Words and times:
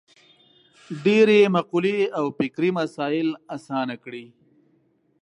ډېرې 1.05 1.39
مقولې 1.55 1.99
او 2.17 2.25
فکري 2.37 2.69
مسایل 2.79 3.29
اسانه 3.55 3.95
کړي. 4.03 4.25